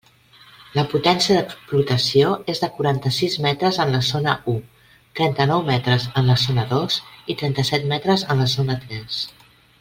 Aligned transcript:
La 0.77 0.83
potència 0.93 1.35
d'explotació 1.39 2.31
és 2.53 2.61
de 2.63 2.69
quaranta-sis 2.77 3.35
metres 3.47 3.77
en 3.85 3.93
la 3.97 3.99
zona 4.07 4.35
u, 4.55 4.55
trenta-nou 5.21 5.61
metres 5.69 6.09
en 6.23 6.33
la 6.33 6.39
zona 6.47 6.65
dos 6.75 6.99
i 7.35 7.37
trenta-set 7.43 7.87
metres 7.95 8.25
en 8.35 8.43
la 8.45 8.49
zona 8.59 8.81
tres. 8.89 9.23